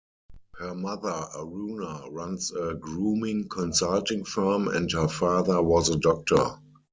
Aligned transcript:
Her 0.57 0.73
mother 0.73 1.27
Aruna 1.35 2.11
runs 2.11 2.51
a 2.53 2.73
grooming 2.73 3.47
consulting 3.49 4.23
firm 4.25 4.67
and 4.67 4.91
her 4.93 5.07
father 5.07 5.61
was 5.61 5.89
a 5.89 5.95
doctor. 5.99 6.57